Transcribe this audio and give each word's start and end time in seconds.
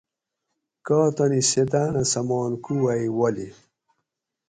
کاٞ 0.85 1.07
تانی 1.15 1.41
سیتاٞنہ 1.49 2.03
سمان 2.11 2.51
کوواٞۓ 2.63 3.07
والی 3.17 3.47